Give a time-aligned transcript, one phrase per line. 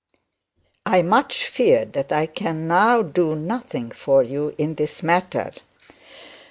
[0.83, 5.51] I much fear that I can now do nothing for you in this matter.'